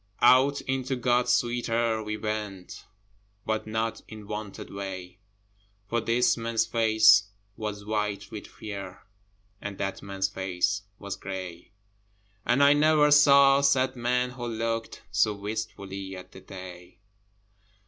Out 0.23 0.61
into 0.61 0.95
God's 0.95 1.31
sweet 1.31 1.69
air 1.69 2.01
we 2.01 2.17
went, 2.17 2.85
But 3.45 3.67
not 3.67 4.01
in 4.07 4.25
wonted 4.25 4.73
way, 4.73 5.19
For 5.87 6.01
this 6.01 6.35
man's 6.35 6.65
face 6.65 7.25
was 7.55 7.85
white 7.85 8.31
with 8.31 8.47
fear, 8.47 9.03
And 9.61 9.77
that 9.77 10.01
man's 10.01 10.27
face 10.27 10.81
was 10.97 11.15
grey, 11.15 11.69
And 12.47 12.63
I 12.63 12.73
never 12.73 13.11
saw 13.11 13.61
sad 13.61 13.95
men 13.95 14.31
who 14.31 14.47
looked 14.47 15.03
So 15.11 15.35
wistfully 15.35 16.15
at 16.17 16.31
the 16.31 16.41
day. 16.41 16.97